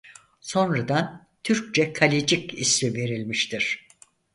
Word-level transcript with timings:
Sonradan 0.41 1.27
Türkçe 1.43 1.93
Kalecik 1.93 2.53
ismi 2.53 2.93
verilmiştir. 2.93 3.87